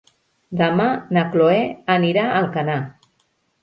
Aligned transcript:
Demà 0.61 0.87
na 1.19 1.25
Cloè 1.35 1.61
anirà 1.99 2.29
a 2.31 2.37
Alcanar. 2.43 2.83